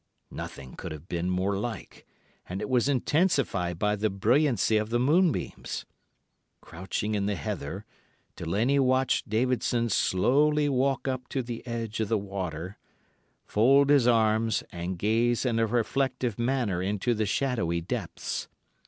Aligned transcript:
Nothing 0.31 0.73
could 0.73 0.91
have 0.93 1.07
been 1.07 1.29
more 1.29 1.55
like, 1.55 2.07
and 2.49 2.59
it 2.59 2.67
was 2.69 2.89
intensified 2.89 3.77
by 3.77 3.95
the 3.95 4.09
brilliancy 4.09 4.77
of 4.77 4.89
the 4.89 4.97
moonbeams. 4.99 5.85
Crouching 6.59 7.13
in 7.13 7.27
the 7.27 7.35
heather, 7.35 7.85
Delaney 8.35 8.79
watched 8.79 9.29
Davidson 9.29 9.89
slowly 9.89 10.67
walk 10.67 11.07
up 11.07 11.27
to 11.29 11.43
the 11.43 11.61
edge 11.67 11.99
of 11.99 12.09
the 12.09 12.17
water, 12.17 12.79
fold 13.45 13.91
his 13.91 14.07
arms, 14.07 14.63
and 14.71 14.97
gaze 14.97 15.45
in 15.45 15.59
a 15.59 15.67
reflective 15.67 16.39
manner 16.39 16.81
into 16.81 17.13
the 17.13 17.27
shadowy 17.27 17.79
depths. 17.79 18.47